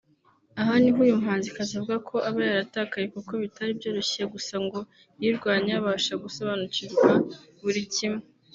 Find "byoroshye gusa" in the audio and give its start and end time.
3.79-4.55